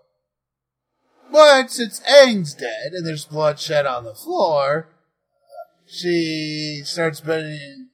But 1.31 1.71
since 1.71 2.01
Aang's 2.01 2.55
dead 2.55 2.93
and 2.93 3.07
there's 3.07 3.25
blood 3.25 3.59
shed 3.59 3.87
on 3.87 4.05
the 4.05 4.15
floor, 4.15 4.89
She 5.87 6.83
starts 6.85 7.21
bending. 7.21 7.89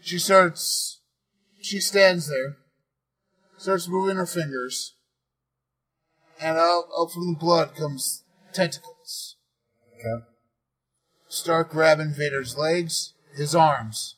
She 0.00 0.18
starts. 0.18 1.00
She 1.60 1.80
stands 1.80 2.28
there. 2.28 2.58
Starts 3.58 3.88
moving 3.88 4.16
her 4.16 4.26
fingers. 4.26 4.94
And 6.40 6.56
out, 6.56 6.84
out 6.96 7.10
from 7.12 7.32
the 7.32 7.38
blood 7.38 7.74
comes 7.74 8.22
tentacles. 8.52 9.36
Okay. 9.94 10.24
Start 11.28 11.70
grabbing 11.70 12.14
Vader's 12.16 12.56
legs, 12.56 13.14
his 13.34 13.54
arms. 13.54 14.16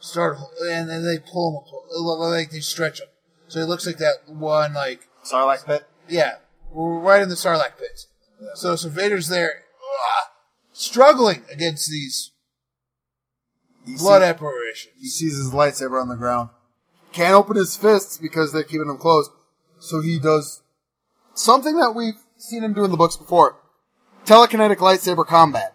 Start, 0.00 0.38
and 0.62 0.88
then 0.88 1.04
they 1.04 1.18
pull 1.18 1.50
him, 1.50 2.08
apart, 2.08 2.30
like 2.30 2.50
they 2.50 2.60
stretch 2.60 3.00
him. 3.00 3.08
So 3.48 3.60
it 3.60 3.66
looks 3.66 3.86
like 3.86 3.98
that 3.98 4.26
one, 4.26 4.74
like, 4.74 5.08
Sarlacc 5.24 5.64
pit. 5.64 5.86
yeah, 6.08 6.36
we're 6.74 6.98
right 6.98 7.22
in 7.22 7.28
the 7.28 7.34
Sarlacc 7.34 7.78
pit. 7.78 8.06
So, 8.54 8.76
so 8.76 8.88
Vader's 8.88 9.28
there, 9.28 9.62
ah, 9.82 10.30
struggling 10.72 11.42
against 11.50 11.88
these 11.90 12.32
He 13.86 13.96
blood 13.96 14.20
see- 14.22 14.26
apparitions. 14.28 14.94
He 15.00 15.08
sees 15.08 15.36
his 15.36 15.50
lightsaber 15.52 16.00
on 16.00 16.08
the 16.08 16.16
ground. 16.16 16.50
Can't 17.12 17.34
open 17.34 17.56
his 17.56 17.76
fists 17.76 18.18
because 18.18 18.52
they're 18.52 18.64
keeping 18.64 18.88
him 18.88 18.98
closed. 18.98 19.30
So 19.78 20.00
he 20.00 20.18
does 20.18 20.62
something 21.34 21.76
that 21.78 21.92
we've 21.94 22.18
seen 22.38 22.64
him 22.64 22.72
do 22.74 22.84
in 22.84 22.90
the 22.90 22.96
books 22.96 23.16
before. 23.16 23.56
Telekinetic 24.24 24.78
lightsaber 24.78 25.24
combat. 25.26 25.74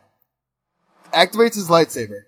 Activates 1.13 1.55
his 1.55 1.69
lightsaber. 1.69 2.23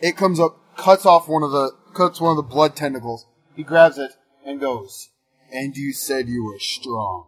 It 0.00 0.16
comes 0.16 0.38
up, 0.38 0.56
cuts 0.76 1.04
off 1.04 1.26
one 1.28 1.42
of 1.42 1.50
the, 1.50 1.72
cuts 1.94 2.20
one 2.20 2.30
of 2.30 2.36
the 2.36 2.42
blood 2.42 2.76
tentacles. 2.76 3.26
He 3.56 3.64
grabs 3.64 3.98
it 3.98 4.12
and 4.46 4.60
goes. 4.60 5.08
And 5.50 5.76
you 5.76 5.92
said 5.92 6.28
you 6.28 6.44
were 6.44 6.58
strong. 6.60 7.24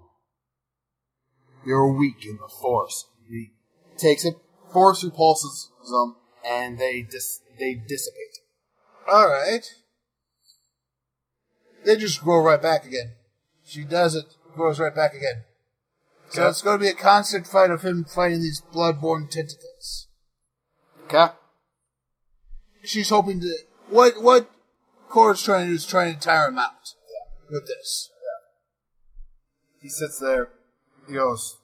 You're 1.65 1.93
weak 1.93 2.25
in 2.25 2.37
the 2.37 2.49
force. 2.49 3.07
He 3.29 3.53
takes 3.97 4.25
it, 4.25 4.35
force 4.73 5.05
repulses 5.05 5.71
them, 5.89 6.17
and 6.47 6.79
they 6.79 7.03
dis- 7.03 7.43
they 7.59 7.75
dissipate. 7.75 8.39
Alright. 9.09 9.67
They 11.85 11.97
just 11.97 12.23
grow 12.23 12.43
right 12.43 12.61
back 12.61 12.85
again. 12.85 13.13
She 13.65 13.85
does 13.85 14.15
it, 14.15 14.25
grows 14.55 14.81
right 14.81 14.95
back 14.95 15.15
again. 15.15 15.45
So 16.31 16.49
it's 16.49 16.63
going 16.63 16.79
to 16.79 16.85
be 16.85 16.91
a 16.91 16.95
constant 16.95 17.47
fight 17.47 17.71
of 17.71 17.83
him 17.83 18.05
fighting 18.05 18.41
these 18.41 18.61
blood-borne 18.61 19.29
tentacles. 19.29 20.07
Okay. 21.07 21.33
She's 22.85 23.11
hoping 23.11 23.41
to, 23.41 23.53
what, 23.89 24.23
what 24.23 24.49
Korra's 25.11 25.43
trying 25.43 25.65
to 25.65 25.71
do 25.71 25.75
is 25.75 25.85
trying 25.85 26.15
to 26.15 26.21
tire 26.21 26.49
him 26.49 26.59
out 26.59 26.95
with 27.51 27.67
this. 27.67 28.11
Yeah. 28.13 29.83
He 29.83 29.89
sits 29.89 30.21
there. 30.21 30.51
Goes, 31.13 31.59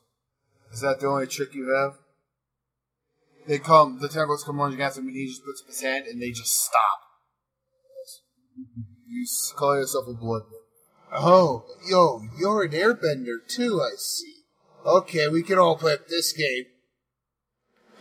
"Is 0.72 0.80
that 0.80 1.00
the 1.00 1.06
only 1.06 1.26
trick 1.26 1.54
you 1.54 1.68
have?" 1.70 1.98
They 3.46 3.58
come. 3.58 4.00
The 4.00 4.08
tentacles 4.08 4.44
come 4.44 4.58
lunging 4.58 4.82
at 4.82 4.96
him, 4.96 5.06
and 5.06 5.16
he 5.16 5.26
just 5.26 5.44
puts 5.44 5.62
up 5.62 5.68
his 5.68 5.80
hand, 5.80 6.06
and 6.06 6.20
they 6.20 6.30
just 6.30 6.52
stop. 6.52 7.00
You 9.06 9.26
call 9.54 9.76
yourself 9.76 10.06
a 10.08 10.14
blood. 10.14 10.42
Oh, 11.12 11.64
yo, 11.88 12.22
you're 12.38 12.64
an 12.64 12.72
airbender 12.72 13.36
too, 13.48 13.80
I 13.80 13.96
see. 13.96 14.42
Okay, 14.84 15.28
we 15.28 15.42
can 15.42 15.58
all 15.58 15.76
play 15.76 15.94
up 15.94 16.08
this 16.08 16.32
game. 16.32 16.64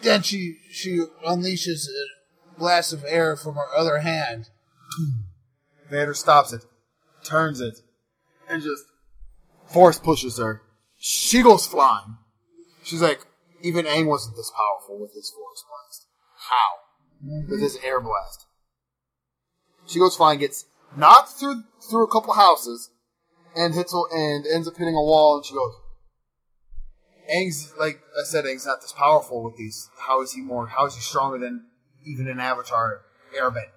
Then 0.01 0.21
she 0.21 0.57
she 0.71 1.05
unleashes 1.25 1.87
a 1.87 2.59
blast 2.59 2.93
of 2.93 3.05
air 3.07 3.35
from 3.35 3.55
her 3.55 3.73
other 3.75 3.99
hand. 3.99 4.49
Vader 5.89 6.13
stops 6.13 6.53
it, 6.53 6.61
turns 7.23 7.61
it, 7.61 7.75
and 8.49 8.61
just 8.61 8.83
force 9.67 9.99
pushes 9.99 10.37
her. 10.37 10.61
She 11.07 11.43
goes 11.43 11.67
flying. 11.67 12.17
She's 12.81 13.03
like, 13.03 13.19
even 13.61 13.85
Aang 13.85 14.07
wasn't 14.07 14.37
this 14.37 14.49
powerful 14.49 14.99
with 14.99 15.13
his 15.13 15.29
force 15.29 15.63
blast. 15.69 16.07
How? 16.49 17.45
With 17.47 17.61
his 17.61 17.77
air 17.83 18.01
blast. 18.01 18.47
She 19.85 19.99
goes 19.99 20.15
flying, 20.15 20.39
gets 20.39 20.65
knocked 20.97 21.29
through 21.29 21.61
through 21.91 22.05
a 22.05 22.11
couple 22.11 22.33
houses, 22.33 22.89
and 23.55 23.75
hits 23.75 23.93
and 23.93 24.47
ends 24.47 24.67
up 24.67 24.77
hitting 24.77 24.95
a 24.95 25.01
wall. 25.01 25.35
And 25.35 25.45
she 25.45 25.53
goes, 25.53 25.75
Aang's 27.31 27.71
like 27.79 27.99
I 28.19 28.23
said, 28.23 28.45
Aang's 28.45 28.65
not 28.65 28.81
this 28.81 28.91
powerful 28.91 29.43
with 29.43 29.57
these. 29.57 29.87
How 30.07 30.23
is 30.23 30.33
he 30.33 30.41
more? 30.41 30.65
How 30.65 30.87
is 30.87 30.95
he 30.95 31.01
stronger 31.01 31.37
than 31.37 31.67
even 32.03 32.27
an 32.27 32.39
Avatar 32.39 33.01
airbending? 33.39 33.69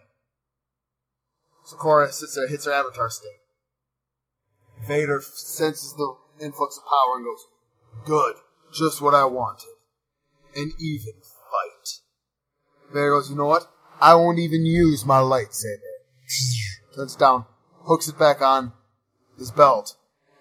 So 1.67 1.77
Korra 1.77 2.11
sits 2.11 2.37
there, 2.37 2.49
hits 2.49 2.65
her 2.65 2.73
Avatar 2.73 3.11
state. 3.11 3.29
Vader 4.87 5.21
senses 5.21 5.93
the 5.93 6.15
influx 6.41 6.79
of 6.79 6.85
power 6.85 7.17
and 7.17 7.25
goes, 7.25 7.47
"Good, 8.07 8.37
just 8.73 9.01
what 9.01 9.15
I 9.15 9.25
wanted. 9.25 9.75
An 10.55 10.73
even 10.79 11.15
fight." 11.21 12.01
Vader 12.93 13.11
goes, 13.11 13.31
"You 13.31 13.37
know 13.37 13.47
what? 13.47 13.71
I 14.01 14.15
won't 14.15 14.39
even 14.39 14.65
use 14.65 15.05
my 15.05 15.21
lightsaber." 15.21 15.81
Turns 16.95 17.15
it 17.15 17.19
down, 17.19 17.47
hooks 17.85 18.09
it 18.09 18.19
back 18.19 18.43
on 18.43 18.73
his 19.39 19.51
belt, 19.51 19.97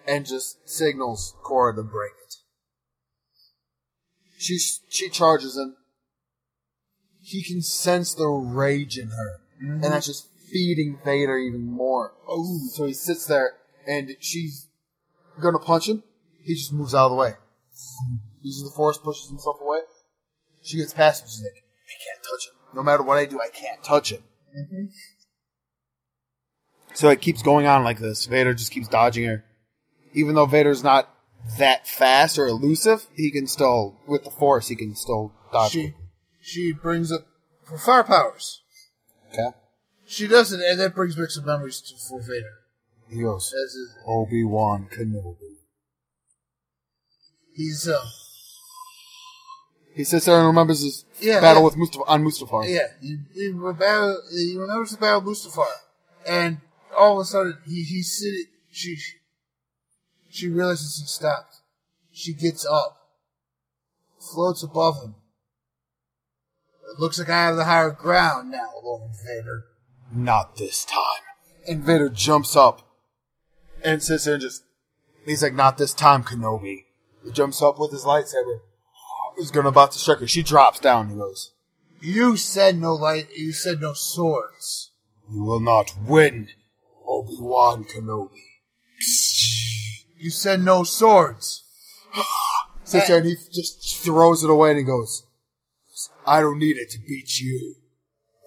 and 0.06 0.26
just 0.26 0.68
signals 0.68 1.34
Korra 1.44 1.76
to 1.76 1.82
break 1.82 2.12
it. 2.26 2.34
She 4.38 4.58
she 4.88 5.08
charges 5.08 5.56
him. 5.56 5.76
He 7.20 7.42
can 7.42 7.60
sense 7.60 8.14
the 8.14 8.28
rage 8.28 8.96
in 8.96 9.08
her, 9.08 9.40
and 9.60 9.68
mm-hmm. 9.68 9.80
that's 9.82 10.06
just 10.06 10.28
feeding 10.50 10.98
Vader 11.04 11.36
even 11.36 11.66
more. 11.66 12.14
Oh, 12.26 12.58
so 12.72 12.86
he 12.86 12.94
sits 12.94 13.26
there, 13.26 13.54
and 13.86 14.16
she's 14.20 14.67
gonna 15.40 15.58
punch 15.58 15.88
him. 15.88 16.02
He 16.42 16.54
just 16.54 16.72
moves 16.72 16.94
out 16.94 17.06
of 17.06 17.10
the 17.12 17.16
way. 17.16 17.34
Uses 18.42 18.64
the 18.64 18.74
force, 18.74 18.98
pushes 18.98 19.28
himself 19.28 19.56
away. 19.60 19.80
She 20.62 20.78
gets 20.78 20.92
past 20.92 21.22
him. 21.22 21.28
She's 21.28 21.42
like, 21.42 21.64
"I 21.64 21.96
can't 22.04 22.22
touch 22.22 22.48
him. 22.48 22.76
No 22.76 22.82
matter 22.82 23.02
what 23.02 23.18
I 23.18 23.24
do, 23.24 23.40
I 23.40 23.48
can't 23.48 23.82
touch 23.82 24.12
him." 24.12 24.22
Mm-hmm. 24.56 24.86
So 26.94 27.10
it 27.10 27.20
keeps 27.20 27.42
going 27.42 27.66
on 27.66 27.84
like 27.84 27.98
this. 27.98 28.26
Vader 28.26 28.54
just 28.54 28.72
keeps 28.72 28.88
dodging 28.88 29.24
her. 29.24 29.44
Even 30.14 30.34
though 30.34 30.46
Vader's 30.46 30.82
not 30.82 31.08
that 31.58 31.86
fast 31.86 32.38
or 32.38 32.46
elusive, 32.46 33.06
he 33.14 33.30
can 33.30 33.46
still, 33.46 33.96
with 34.06 34.24
the 34.24 34.30
Force, 34.30 34.68
he 34.68 34.76
can 34.76 34.94
still 34.94 35.32
dodge. 35.52 35.70
She 35.70 35.94
she 36.40 36.72
brings 36.72 37.12
up 37.12 37.26
her 37.66 37.78
fire 37.78 38.04
powers. 38.04 38.62
Okay. 39.32 39.56
She 40.06 40.26
does 40.26 40.52
it, 40.52 40.60
and 40.60 40.80
that 40.80 40.94
brings 40.94 41.16
back 41.16 41.30
some 41.30 41.44
memories 41.44 41.80
to 41.82 41.94
for 42.08 42.20
Vader. 42.20 42.57
He 43.10 43.22
goes, 43.22 43.52
Obi 44.06 44.44
Wan 44.44 44.88
Kenobi. 44.94 45.56
he's 47.54 47.88
uh, 47.88 48.04
He 49.94 50.04
sits 50.04 50.26
there 50.26 50.38
and 50.38 50.46
remembers 50.46 50.82
his 50.82 51.04
Yeah, 51.20 51.40
battle 51.40 51.62
yeah. 51.62 51.64
with 51.64 51.76
Mustafar 51.76 52.04
on 52.06 52.24
Mustafar. 52.24 52.68
yeah, 52.68 52.86
he, 53.00 53.16
he, 53.34 53.52
battle, 53.52 54.20
he 54.30 54.56
remembers 54.56 54.90
the 54.92 54.98
battle 54.98 55.20
of 55.20 55.24
Mustafar, 55.24 55.66
and 56.26 56.58
all 56.96 57.18
of 57.18 57.22
a 57.22 57.24
sudden 57.24 57.56
he 57.66 57.82
he's 57.82 58.18
sitting. 58.18 58.44
She 58.70 58.96
she 60.30 60.48
realizes 60.48 60.98
he 61.00 61.06
stopped. 61.06 61.56
She 62.12 62.34
gets 62.34 62.66
up, 62.66 62.96
floats 64.20 64.62
above 64.62 65.02
him. 65.02 65.14
It 66.94 67.00
looks 67.00 67.18
like 67.18 67.28
I 67.30 67.44
have 67.46 67.56
the 67.56 67.64
higher 67.64 67.90
ground 67.90 68.50
now, 68.50 68.70
Lord 68.82 69.10
Vader. 69.24 69.64
Not 70.12 70.56
this 70.56 70.84
time. 70.84 71.22
And 71.66 71.82
Vader 71.84 72.08
jumps 72.08 72.56
up 72.56 72.87
and 73.92 74.02
sits 74.02 74.24
there 74.24 74.34
and 74.34 74.42
just. 74.42 74.64
He's 75.24 75.42
like, 75.42 75.54
not 75.54 75.76
this 75.78 75.92
time, 75.92 76.24
Kenobi. 76.24 76.84
He 77.24 77.32
jumps 77.32 77.60
up 77.60 77.78
with 77.78 77.92
his 77.92 78.04
lightsaber. 78.04 78.60
He's 79.36 79.50
gonna 79.50 79.68
about 79.68 79.92
to 79.92 79.98
strike 79.98 80.18
her. 80.18 80.26
She 80.26 80.42
drops 80.42 80.80
down. 80.80 81.10
He 81.10 81.16
goes, 81.16 81.52
You 82.00 82.36
said 82.36 82.78
no 82.78 82.94
light. 82.94 83.28
You 83.36 83.52
said 83.52 83.80
no 83.80 83.92
swords. 83.92 84.90
"You 85.30 85.42
will 85.44 85.60
not 85.60 85.92
win, 86.06 86.48
Obi 87.06 87.36
Wan 87.38 87.84
Kenobi." 87.84 88.42
You 90.16 90.30
said 90.30 90.62
no 90.62 90.84
swords. 90.84 91.64
Sits 92.84 93.08
there 93.08 93.18
and 93.18 93.26
he 93.26 93.36
just 93.52 94.02
throws 94.02 94.42
it 94.42 94.50
away 94.50 94.70
and 94.70 94.78
he 94.78 94.84
goes, 94.84 95.24
"I 96.26 96.40
don't 96.40 96.58
need 96.58 96.78
it 96.78 96.90
to 96.92 96.98
beat 96.98 97.38
you. 97.40 97.76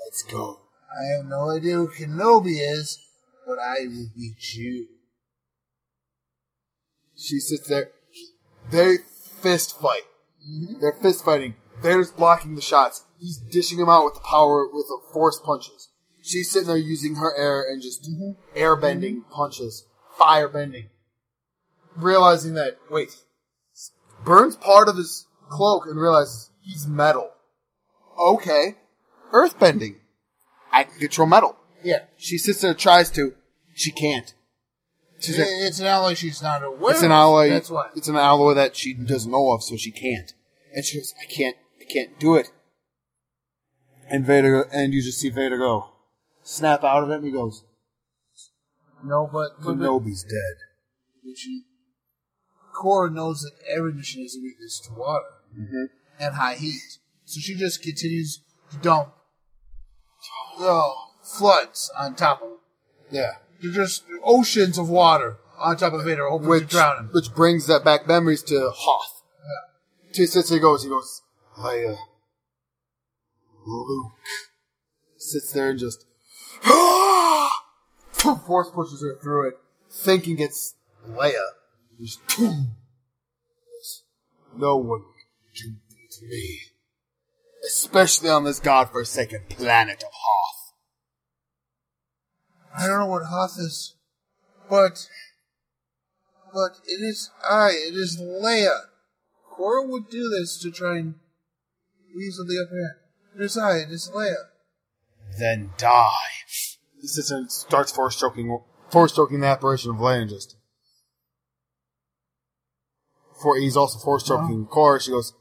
Let's 0.04 0.24
go." 0.24 0.62
I 0.92 1.16
have 1.16 1.26
no 1.26 1.52
idea 1.52 1.76
who 1.76 1.88
Kenobi 1.88 2.58
is, 2.60 3.00
but 3.46 3.60
I 3.60 3.88
will 3.88 4.10
beat 4.16 4.56
you. 4.56 4.88
She 7.22 7.40
sits 7.40 7.68
there. 7.68 7.92
They 8.72 8.98
fist 9.42 9.80
fight. 9.80 10.04
Mm-hmm. 10.50 10.82
They're 10.82 10.98
fist 11.02 11.24
fighting. 11.24 11.56
Vader's 11.82 12.12
blocking 12.12 12.56
the 12.56 12.62
shots. 12.62 13.06
He's 13.20 13.38
dishing 13.38 13.78
them 13.78 13.90
out 13.90 14.06
with 14.06 14.16
the 14.16 14.22
power 14.22 14.68
with 14.72 14.88
the 14.88 15.00
force 15.14 15.40
punches. 15.44 15.90
She's 16.22 16.50
sitting 16.50 16.68
there 16.68 16.78
using 16.78 17.16
her 17.16 17.36
air 17.36 17.62
and 17.62 17.82
just 17.82 18.04
mm-hmm. 18.04 18.32
air 18.56 18.76
bending 18.76 19.22
mm-hmm. 19.22 19.32
punches, 19.32 19.86
fire 20.18 20.48
bending. 20.48 20.90
Realizing 21.96 22.54
that 22.56 22.78
wait, 22.90 23.16
burns 24.24 24.56
part 24.56 24.88
of 24.88 24.98
his 24.98 25.28
cloak 25.50 25.86
and 25.86 26.00
realizes 26.00 26.50
he's 26.62 26.88
metal. 26.88 27.32
Okay, 28.20 28.78
earth 29.32 29.60
bending. 29.60 29.98
I 30.72 30.86
can 30.86 31.00
control 31.00 31.28
metal. 31.28 31.58
Yeah. 31.84 32.06
She 32.18 32.38
sits 32.38 32.62
there, 32.62 32.74
tries 32.74 33.12
to. 33.12 33.34
She 33.74 33.92
can't. 33.92 34.34
She's 35.22 35.38
like, 35.38 35.48
It's 35.50 35.80
an 35.80 35.86
alloy 35.88 36.14
she's 36.16 36.42
not 36.42 36.64
aware 36.64 36.92
it's 36.92 37.04
an 37.04 37.12
alloy. 37.12 37.50
That's 37.50 37.70
why. 37.70 37.90
It's 37.96 38.08
an 38.08 38.16
alloy 38.16 38.54
that 38.56 38.76
she 38.76 38.94
doesn't 38.94 39.32
know 39.32 39.52
of, 39.52 39.64
so 39.64 39.78
she 39.78 39.92
can't. 39.92 40.34
And 40.74 40.86
she 40.86 40.98
goes, 40.98 41.14
"I 41.22 41.26
can't. 41.26 41.58
I 41.80 41.84
can't 41.84 42.20
do 42.20 42.36
it." 42.36 42.50
And 44.10 44.26
Vader, 44.26 44.64
and 44.74 44.94
you 44.94 45.02
just 45.02 45.20
see 45.20 45.30
Vader 45.30 45.58
go, 45.58 45.92
snap 46.44 46.84
out 46.84 47.04
of 47.04 47.10
it, 47.10 47.16
and 47.16 47.26
he 47.26 47.32
goes, 47.32 47.64
No, 49.04 49.30
but, 49.32 49.62
Kenobi's 49.62 50.24
dead. 50.24 51.36
she, 51.36 51.64
Korra 52.76 53.12
knows 53.12 53.42
that 53.42 53.54
every 53.74 53.94
mission 53.94 54.22
has 54.22 54.36
a 54.36 54.42
weakness 54.42 54.82
to 54.82 54.94
water 54.94 55.26
mm-hmm. 55.58 55.86
and 56.20 56.36
high 56.36 56.56
heat. 56.56 56.98
So 57.26 57.40
she 57.40 57.56
just 57.56 57.82
continues 57.82 58.42
to 58.72 58.78
dump 58.78 59.14
the 60.60 60.92
floods 61.24 61.92
on 61.98 62.16
top 62.16 62.42
of 62.42 62.50
him. 62.50 62.58
Yeah. 63.10 63.32
They're 63.62 63.72
just 63.72 64.04
oceans 64.24 64.78
of 64.78 64.90
water 64.90 65.38
on 65.60 65.78
top 65.78 65.94
of 65.94 66.04
Vader, 66.04 66.28
hoping 66.28 66.46
to 66.46 66.50
Which, 66.50 66.70
drown 66.70 66.98
him. 66.98 67.10
which 67.14 67.34
brings 67.34 67.68
that 67.68 67.84
back 67.84 68.08
memories 68.08 68.44
to 68.44 68.72
Hoth. 68.74 69.22
He 70.14 70.26
sits 70.26 70.50
there, 70.50 70.58
he 70.58 70.62
goes, 70.62 70.84
he 70.84 70.90
goes, 70.90 71.22
Leia, 71.58 71.94
uh, 71.94 71.98
Luke. 73.66 74.12
Sits 75.18 75.54
there 75.54 75.70
and 75.70 75.80
just, 75.80 76.06
force 78.46 78.70
pushes 78.74 79.02
her 79.02 79.18
through 79.22 79.50
it, 79.50 79.54
thinking 79.90 80.40
it's 80.40 80.76
Leia. 81.08 81.52
Just, 82.00 82.20
no 84.58 84.78
one 84.78 85.04
can 85.56 85.80
beat 85.90 86.30
me. 86.30 86.60
Especially 87.66 88.30
on 88.30 88.44
this 88.44 88.60
godforsaken 88.60 89.44
planet 89.50 90.04
of 90.04 90.10
Hoth. 90.12 90.41
I 92.82 92.88
don't 92.88 93.00
know 93.00 93.06
what 93.06 93.26
Hoth 93.26 93.60
is, 93.60 93.94
but 94.68 95.08
but 96.52 96.80
it 96.88 97.02
is 97.02 97.30
I. 97.48 97.70
It 97.70 97.94
is 97.94 98.20
Leia. 98.20 98.76
Korra 99.54 99.88
would 99.88 100.10
do 100.10 100.30
this 100.30 100.58
to 100.64 100.72
try 100.72 100.98
and 100.98 101.16
weasel 102.16 102.46
the 102.46 102.66
upper 102.66 102.76
hand. 102.76 102.96
It 103.36 103.46
is 103.46 103.58
I. 103.58 103.78
It 103.78 103.92
is 103.92 104.10
Leia. 104.14 104.48
Then 105.38 105.72
die. 105.78 106.10
He 107.00 107.08
sits 107.08 107.30
and 107.30 107.52
starts 107.52 107.92
force 107.92 108.20
choking, 108.20 108.60
force 108.90 109.14
choking 109.14 109.42
the 109.42 109.48
apparition 109.48 109.92
of 109.92 109.98
Leia 109.98 110.22
and 110.22 110.30
just. 110.30 110.56
For 113.44 113.60
he's 113.60 113.78
also 113.78 114.00
force 114.00 114.24
choking 114.24 114.66
Korra. 114.66 115.00
She 115.02 115.12
goes. 115.12 115.34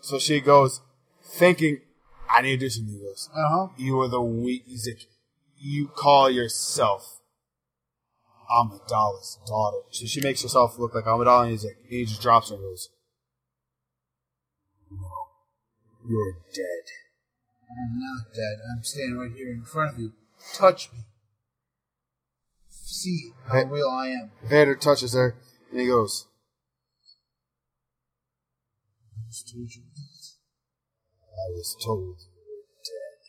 So 0.00 0.18
she 0.20 0.40
goes, 0.40 0.80
thinking, 1.22 1.80
I 2.30 2.42
need 2.42 2.60
to 2.60 2.66
do 2.66 2.70
something. 2.70 2.94
He 2.94 3.00
goes, 3.00 3.28
Uh 3.34 3.48
huh. 3.48 3.68
You 3.76 4.00
are 4.00 4.08
the 4.08 4.22
weak. 4.22 4.64
He's 4.66 4.86
like, 4.86 5.08
you 5.62 5.86
call 5.86 6.28
yourself 6.28 7.20
Amidala's 8.50 9.38
daughter. 9.46 9.78
So 9.90 10.06
she 10.06 10.20
makes 10.20 10.42
herself 10.42 10.78
look 10.78 10.94
like 10.94 11.04
Amidala, 11.04 11.42
and 11.42 11.52
he's 11.52 11.64
like, 11.64 11.78
he 11.88 12.04
just 12.04 12.20
drops 12.20 12.50
her 12.50 12.56
and 12.56 12.64
goes, 12.64 12.88
No, 14.90 14.98
you're 16.08 16.34
dead. 16.52 16.84
I'm 17.70 17.98
not 17.98 18.34
dead. 18.34 18.58
I'm 18.70 18.82
standing 18.82 19.16
right 19.16 19.32
here 19.34 19.52
in 19.52 19.64
front 19.64 19.94
of 19.94 20.00
you. 20.00 20.12
Touch 20.54 20.92
me. 20.92 20.98
See 22.68 23.32
how 23.48 23.64
real 23.64 23.88
I 23.88 24.08
am. 24.08 24.32
Vader 24.44 24.74
touches 24.74 25.14
her, 25.14 25.36
and 25.70 25.80
he 25.80 25.86
goes, 25.86 26.26
I 29.16 29.22
just 29.28 29.50
told 29.52 29.70
you. 29.74 29.82
I 31.32 31.48
was 31.50 31.76
told 31.82 32.20
you 32.20 32.42
were 32.46 32.66
dead. 32.84 33.20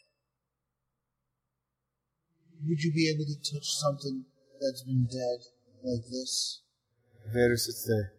Would 2.68 2.82
you 2.82 2.94
be 2.94 3.10
able 3.10 3.26
to 3.26 3.36
touch 3.36 3.74
something 3.76 4.26
that's 4.60 4.84
been 4.84 5.06
dead 5.06 5.40
like 5.84 6.06
this? 6.10 6.62
Vader 7.34 7.58
sits 7.58 7.86
there. 7.86 8.14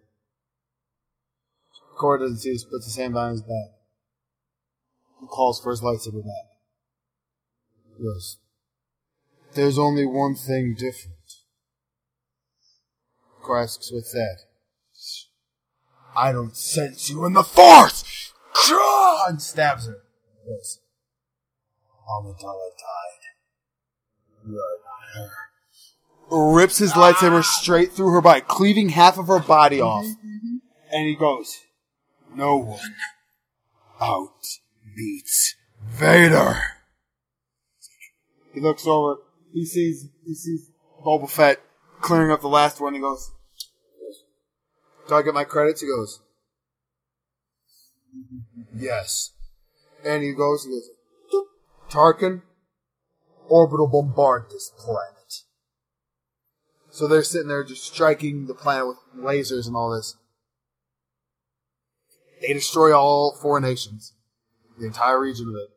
Korra 1.99 2.21
doesn't 2.21 2.39
see 2.39 2.53
this, 2.53 2.65
puts 2.65 2.87
his 2.87 2.97
hand 2.97 3.15
behind 3.15 3.33
his 3.33 3.43
back. 3.43 3.79
He 5.21 5.27
calls 5.27 5.61
for 5.61 5.71
his 5.71 5.81
lightsaber 5.81 6.23
back. 6.23 6.55
Goes, 8.03 8.39
There's 9.55 9.79
only 9.79 10.05
one 10.05 10.35
thing 10.35 10.75
different. 10.75 11.15
Korra 13.43 13.63
asks, 13.65 13.93
What's 13.93 14.13
that? 14.13 14.39
I 16.17 16.33
don't 16.33 16.57
sense 16.57 17.09
you 17.09 17.25
in 17.25 17.33
the 17.33 17.43
Force! 17.43 18.33
And 19.27 19.41
stabs 19.41 19.87
her. 19.87 20.03
He 20.45 20.51
goes, 20.51 20.81
Amidala 22.09 22.69
rips 26.31 26.79
his 26.79 26.93
lightsaber 26.93 27.45
straight 27.45 27.93
through 27.93 28.13
her 28.13 28.21
body, 28.21 28.41
cleaving 28.43 28.91
half 28.91 29.19
of 29.19 29.27
her 29.29 29.41
body 29.41 29.79
mm-hmm, 29.79 29.87
off. 29.87 30.05
Mm-hmm. 30.05 30.57
And 30.93 31.09
he 31.09 31.15
goes, 31.15 31.61
No 32.35 32.57
one 32.57 32.95
out 34.01 34.47
beats 34.97 35.55
Vader. 35.83 36.57
He 38.53 38.61
looks 38.61 38.87
over, 38.87 39.17
he 39.53 39.65
sees 39.65 40.09
he 40.25 40.35
sees 40.35 40.71
Boba 41.05 41.29
Fett 41.29 41.61
clearing 42.01 42.31
up 42.31 42.41
the 42.41 42.49
last 42.49 42.81
one, 42.81 42.95
he 42.95 43.01
goes, 43.01 43.33
Do 45.09 45.15
I 45.15 45.23
get 45.23 45.35
my 45.35 45.45
credits? 45.45 45.81
He 45.81 45.89
goes, 45.89 46.21
Yes. 48.77 49.33
And 50.05 50.23
he 50.23 50.33
goes, 50.33 50.65
he 50.65 50.71
goes, 50.71 50.91
Tarkin, 51.89 52.43
orbital 53.49 53.87
bombard 53.87 54.47
this 54.51 54.71
planet. 54.79 55.11
So 56.91 57.09
they're 57.09 57.23
sitting 57.25 57.49
there 57.49 57.65
just 57.65 57.85
striking 57.85 58.47
the 58.47 58.55
planet 58.55 58.87
with 58.87 58.99
lasers 59.17 59.67
and 59.67 59.75
all 59.77 59.91
this. 59.95 60.17
They 62.41 62.53
destroy 62.53 62.97
all 62.97 63.37
four 63.41 63.61
nations, 63.61 64.13
the 64.79 64.87
entire 64.87 65.19
region 65.21 65.49
of 65.49 65.55
it. 65.55 65.71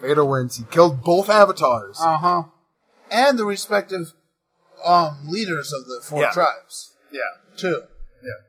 Vader 0.00 0.24
wins. 0.24 0.56
He 0.56 0.64
killed 0.64 1.02
both 1.02 1.28
avatars. 1.28 1.98
Uh 2.00 2.16
huh. 2.18 2.42
And 3.10 3.38
the 3.38 3.44
respective 3.44 4.12
um 4.84 5.18
leaders 5.28 5.72
of 5.74 5.84
the 5.86 6.00
four 6.02 6.22
Yeah. 6.22 6.30
tribes 6.30 6.94
yeah, 7.12 7.20
too. 7.58 7.82
yeah. 8.22 8.46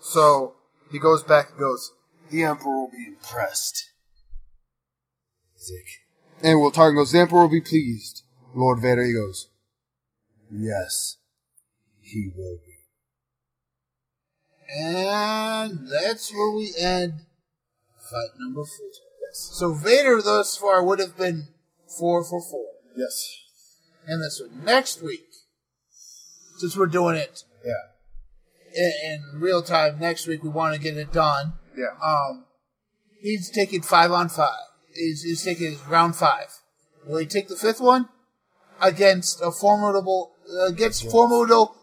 So 0.00 0.56
he 0.92 0.98
goes 0.98 1.22
back 1.22 1.50
and 1.50 1.58
goes, 1.58 1.92
"The 2.30 2.42
Emperor 2.42 2.72
will 2.80 2.90
be 2.90 3.06
impressed." 3.08 3.90
Zick. 5.58 5.86
And 6.42 6.60
well, 6.60 6.70
Tarkin 6.70 6.96
goes, 6.96 7.12
"The 7.12 7.20
Emperor 7.20 7.40
will 7.42 7.48
be 7.48 7.60
pleased." 7.60 8.22
Lord 8.54 8.80
Vader, 8.80 9.04
he 9.04 9.12
goes, 9.12 9.48
"Yes, 10.50 11.16
he 12.00 12.30
will 12.34 12.58
be." 12.64 12.72
And 14.68 15.88
that's 15.88 16.32
where 16.32 16.50
we 16.50 16.74
end 16.78 17.26
fight 18.10 18.38
number 18.38 18.64
four. 18.64 18.86
Yes. 19.26 19.50
So 19.54 19.72
Vader 19.72 20.20
thus 20.22 20.56
far 20.56 20.84
would 20.84 20.98
have 20.98 21.16
been 21.16 21.48
four 21.98 22.24
for 22.24 22.40
four. 22.40 22.66
Yes. 22.96 23.38
And 24.06 24.22
this 24.22 24.40
one 24.40 24.64
next 24.64 25.02
week, 25.02 25.26
since 26.58 26.76
we're 26.76 26.86
doing 26.86 27.16
it 27.16 27.44
Yeah. 27.64 27.72
in, 28.74 28.92
in 29.34 29.40
real 29.40 29.62
time, 29.62 29.98
next 29.98 30.26
week 30.26 30.42
we 30.42 30.48
want 30.48 30.74
to 30.74 30.80
get 30.80 30.96
it 30.96 31.12
done. 31.12 31.54
Yeah. 31.76 31.96
Um, 32.02 32.46
he's 33.20 33.50
taking 33.50 33.82
five 33.82 34.12
on 34.12 34.28
five. 34.28 34.58
He's, 34.96 35.22
he's 35.22 35.44
taking 35.44 35.72
his 35.72 35.86
round 35.86 36.16
five. 36.16 36.48
Will 37.06 37.18
he 37.18 37.26
take 37.26 37.48
the 37.48 37.56
fifth 37.56 37.80
one 37.80 38.08
against 38.80 39.40
a 39.40 39.50
formidable 39.50 40.32
against 40.66 41.10
formidable 41.10 41.76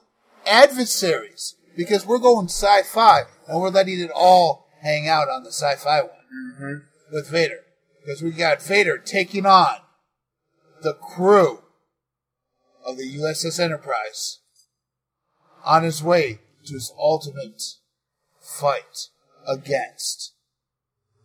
adversaries? 0.45 1.55
Because 1.75 2.05
we're 2.05 2.19
going 2.19 2.47
sci-fi 2.47 3.23
and 3.47 3.61
we're 3.61 3.69
letting 3.69 3.99
it 3.99 4.11
all 4.13 4.67
hang 4.81 5.07
out 5.07 5.29
on 5.29 5.43
the 5.43 5.51
sci-fi 5.51 6.01
one 6.01 6.09
mm-hmm. 6.11 6.73
with 7.11 7.29
Vader. 7.29 7.61
Because 8.05 8.21
we 8.21 8.31
got 8.31 8.61
Vader 8.61 8.97
taking 8.97 9.45
on 9.45 9.77
the 10.81 10.93
crew 10.93 11.59
of 12.85 12.97
the 12.97 13.17
USS 13.17 13.59
Enterprise 13.59 14.39
on 15.63 15.83
his 15.83 16.03
way 16.03 16.39
to 16.65 16.73
his 16.73 16.93
ultimate 16.99 17.61
fight 18.41 19.07
against 19.47 20.33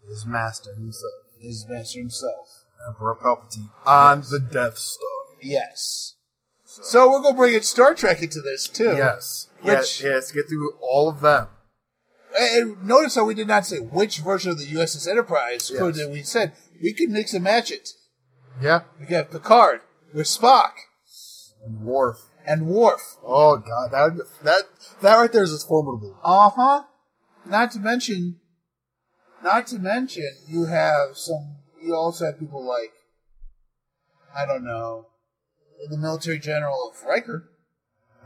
His 0.09 0.25
master 0.25 0.75
himself, 0.75 1.13
his 1.41 1.67
master 1.69 1.99
himself. 2.01 2.65
Emperor 2.87 3.17
Palpatine, 3.21 3.71
on 3.87 4.23
the 4.31 4.39
Death 4.39 4.79
Star. 4.79 5.09
Yes. 5.43 6.15
So 6.65 7.11
we're 7.11 7.23
gonna 7.23 7.37
bring 7.37 7.55
in 7.55 7.63
Star 7.63 7.95
Trek 7.95 8.23
into 8.23 8.41
this 8.41 8.69
too. 8.69 8.95
Yes. 8.97 9.49
Which- 9.61 9.67
yes, 9.67 10.01
yes, 10.03 10.31
get 10.33 10.49
through 10.49 10.75
all 10.81 11.09
of 11.09 11.21
them. 11.21 11.49
And 12.39 12.85
notice 12.85 13.15
how 13.17 13.25
we 13.25 13.35
did 13.35 13.49
not 13.49 13.67
say 13.67 13.79
which 13.79 14.19
version 14.19 14.51
of 14.53 14.59
the 14.59 14.67
USS 14.67 15.09
Enterprise 15.09 15.71
Yes. 15.71 15.81
could 15.81 15.95
that 15.97 16.11
we 16.11 16.23
said 16.23 16.53
we 16.81 16.93
could 16.93 17.11
mix 17.11 17.35
and 17.35 17.43
match 17.43 17.71
it. 17.73 17.91
Yeah. 18.61 18.83
We 19.01 19.07
got 19.07 19.31
Picard 19.31 19.81
with 20.15 20.27
Spock 20.27 20.73
And 21.65 21.81
Worf. 21.81 22.19
and 22.47 22.67
Worf. 22.69 23.17
Oh 23.25 23.57
god, 23.57 23.91
that 23.91 24.27
that 24.45 24.63
that 25.01 25.17
right 25.17 25.33
there 25.33 25.43
is 25.43 25.65
formidable. 25.65 26.17
Uh 26.23 26.51
huh. 26.51 26.83
Not 27.45 27.73
to 27.73 27.81
mention, 27.81 28.41
not 29.43 29.67
to 29.69 29.79
mention, 29.79 30.31
you 30.47 30.65
have 30.67 31.17
some. 31.17 31.57
You 31.83 31.95
also 31.95 32.27
have 32.27 32.39
people 32.39 32.65
like, 32.67 32.93
I 34.35 34.45
don't 34.47 34.65
know, 34.65 35.07
the 35.91 35.97
military 35.97 36.39
general 36.39 36.91
of 36.91 37.03
Riker, 37.05 37.49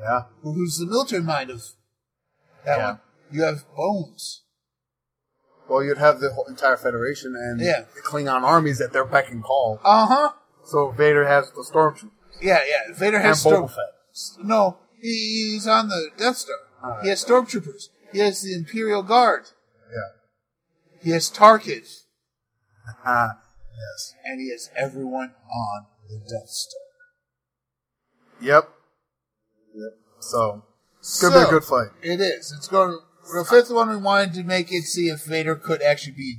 Yeah. 0.01 0.22
who- 0.42 0.55
who's 0.55 0.79
the 0.79 0.87
military 0.87 1.22
mind 1.22 1.51
of 1.51 1.62
that 2.64 2.79
Yeah. 2.79 2.87
one. 2.92 3.01
You 3.31 3.42
have 3.42 3.64
Bones. 3.77 4.42
Well, 5.68 5.83
you'd 5.83 5.98
have 5.98 6.20
the 6.20 6.33
whole 6.33 6.46
entire 6.46 6.77
Federation 6.77 7.35
and 7.37 7.61
Yeah. 7.61 7.85
the 7.94 8.01
Klingon 8.01 8.42
armies 8.42 8.81
at 8.81 8.92
their 8.92 9.05
beck 9.05 9.31
and 9.31 9.42
call. 9.44 9.81
Uh 9.85 10.07
huh. 10.07 10.33
So 10.64 10.90
Vader 10.90 11.27
has 11.27 11.51
the 11.51 11.62
stormtroopers 11.62 12.11
Yeah, 12.40 12.61
yeah. 12.64 12.92
Vader 12.94 13.20
has 13.20 13.40
storm. 13.40 13.64
Boba 13.64 13.70
Fett. 13.70 14.44
No, 14.44 14.79
he's 15.01 15.66
on 15.66 15.88
the 15.88 16.11
Death 16.16 16.38
Star. 16.38 16.57
Alright. 16.83 17.03
He 17.05 17.09
has 17.11 17.25
stormtroopers. 17.25 17.88
He 18.12 18.18
has 18.18 18.42
the 18.42 18.55
Imperial 18.55 19.03
Guard. 19.03 19.51
Yeah. 19.90 20.20
He 21.02 21.10
has 21.10 21.30
Tarkin, 21.30 21.82
Ah, 23.04 23.38
yes. 23.70 24.14
and 24.24 24.40
he 24.40 24.50
has 24.50 24.70
everyone 24.76 25.34
on 25.52 25.86
the 26.08 26.18
Death 26.18 26.48
Star. 26.48 26.80
Yep. 28.40 28.68
Yep. 29.74 29.98
So 30.20 30.64
it's 30.98 31.20
gonna 31.20 31.40
be 31.40 31.42
a 31.42 31.50
good 31.50 31.64
fight. 31.64 31.88
It 32.02 32.20
is. 32.20 32.52
It's 32.56 32.68
going. 32.68 32.90
To. 32.90 32.98
The 33.38 33.44
fifth 33.44 33.70
one, 33.70 33.88
we 33.88 33.96
wanted 33.96 34.34
to 34.34 34.42
make 34.42 34.72
it 34.72 34.82
see 34.82 35.08
if 35.08 35.24
Vader 35.24 35.54
could 35.54 35.80
actually 35.80 36.14
be 36.14 36.38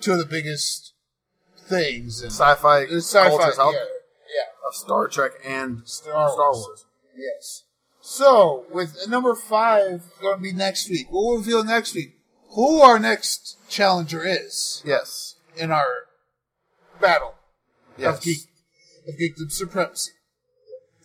two 0.00 0.12
of 0.12 0.18
the 0.18 0.24
biggest 0.24 0.92
things 1.68 2.20
in 2.20 2.30
Sci-fi, 2.30 2.86
sci-fi. 2.86 3.28
cultures 3.28 3.58
out 3.58 3.70
yeah, 3.72 3.78
there 3.78 3.86
yeah. 4.34 4.68
of 4.68 4.74
Star 4.74 5.06
Trek 5.08 5.32
and 5.44 5.82
Star 5.84 6.28
Star 6.30 6.52
Wars. 6.52 6.64
Wars. 6.66 6.84
Yes. 7.16 7.62
So, 8.00 8.64
with 8.72 9.06
number 9.08 9.34
five 9.36 10.02
going 10.20 10.38
to 10.38 10.42
be 10.42 10.52
next 10.52 10.90
week, 10.90 11.06
we'll 11.10 11.36
reveal 11.36 11.62
next 11.62 11.94
week 11.94 12.16
who 12.52 12.80
our 12.80 12.98
next 12.98 13.56
challenger 13.68 14.24
is 14.24 14.82
Yes. 14.84 15.36
in 15.56 15.70
our 15.70 15.86
battle 17.00 17.34
Yes. 17.96 18.16
of 18.18 18.22
geek 18.22 18.48
of 19.08 19.14
geekdom 19.14 19.50
supremacy. 19.50 20.12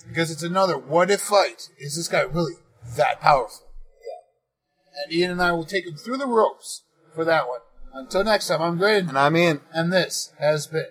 Because 0.07 0.29
it's 0.29 0.43
another 0.43 0.77
what 0.77 1.09
if 1.09 1.21
fight. 1.21 1.69
Is 1.77 1.95
this 1.95 2.07
guy 2.07 2.21
really 2.21 2.55
that 2.95 3.19
powerful? 3.21 3.67
Yeah. 4.01 5.03
And 5.03 5.13
Ian 5.13 5.31
and 5.31 5.41
I 5.41 5.51
will 5.53 5.65
take 5.65 5.85
him 5.87 5.95
through 5.97 6.17
the 6.17 6.27
ropes 6.27 6.83
for 7.13 7.25
that 7.25 7.47
one. 7.47 7.61
Until 7.93 8.23
next 8.23 8.47
time, 8.47 8.61
I'm 8.61 8.77
Graydon, 8.77 9.09
And 9.09 9.17
I'm 9.17 9.35
Ian. 9.37 9.61
and 9.73 9.91
this 9.91 10.33
has 10.37 10.67
been 10.67 10.87